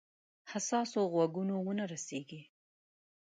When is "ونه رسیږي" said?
1.67-2.41